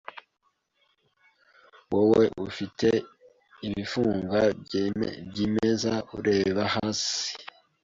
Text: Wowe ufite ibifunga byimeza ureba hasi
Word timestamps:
Wowe 1.91 2.23
ufite 2.47 2.87
ibifunga 3.67 4.39
byimeza 5.23 5.93
ureba 6.17 6.63
hasi 6.75 7.25